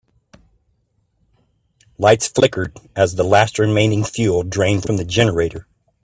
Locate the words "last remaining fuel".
3.23-4.41